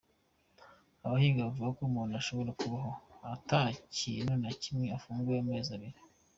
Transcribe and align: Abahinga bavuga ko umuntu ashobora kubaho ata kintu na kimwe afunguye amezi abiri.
Abahinga 1.05 1.47
bavuga 1.47 1.69
ko 1.77 1.81
umuntu 1.89 2.13
ashobora 2.21 2.51
kubaho 2.59 2.91
ata 3.33 3.61
kintu 3.97 4.33
na 4.43 4.51
kimwe 4.61 4.85
afunguye 4.97 5.39
amezi 5.41 5.69
abiri. 5.77 5.99